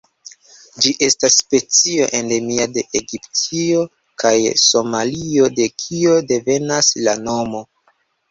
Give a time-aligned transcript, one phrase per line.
[0.83, 3.83] Ĝi estas specio endemia de Etiopio
[4.23, 7.63] kaj Somalio, de kio devenas la nomo.